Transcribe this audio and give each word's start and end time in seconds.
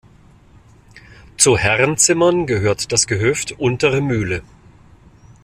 Zu 1.37 1.59
Herrenzimmern 1.59 2.47
gehört 2.47 2.91
das 2.91 3.05
Gehöft 3.05 3.51
Untere 3.59 4.01
Mühle. 4.01 4.41